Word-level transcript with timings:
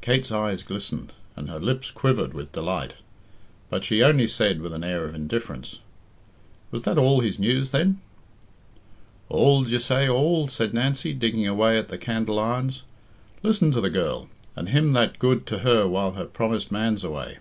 Kate's 0.00 0.32
eyes 0.32 0.62
glistened, 0.62 1.12
and 1.36 1.50
her 1.50 1.60
lips 1.60 1.90
quivered 1.90 2.32
with 2.32 2.52
delight; 2.52 2.94
but 3.68 3.84
she 3.84 4.02
only 4.02 4.26
said, 4.26 4.62
with 4.62 4.72
an 4.72 4.82
air 4.82 5.04
of 5.04 5.14
indifference, 5.14 5.80
"Was 6.70 6.84
that 6.84 6.96
all 6.96 7.20
his 7.20 7.38
news, 7.38 7.70
then?" 7.70 8.00
"All? 9.28 9.64
D'ye 9.64 9.76
say 9.76 10.08
all?" 10.08 10.48
said 10.48 10.72
Nancy, 10.72 11.12
digging 11.12 11.46
away 11.46 11.76
at 11.76 11.88
the 11.88 11.98
candle 11.98 12.38
irons. 12.38 12.84
"Listen 13.42 13.70
to 13.72 13.82
the 13.82 13.90
girl! 13.90 14.30
And 14.56 14.70
him 14.70 14.94
that 14.94 15.18
good 15.18 15.44
to 15.48 15.58
her 15.58 15.86
while 15.86 16.12
her 16.12 16.24
promist 16.24 16.72
man's 16.72 17.04
away!" 17.04 17.36